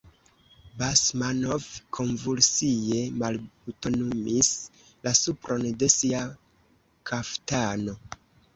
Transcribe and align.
Basmanov 0.77 1.65
konvulsie 1.97 3.01
malbutonumis 3.25 4.51
la 5.05 5.15
supron 5.21 5.69
de 5.85 5.93
sia 5.99 6.25
kaftano. 7.13 7.99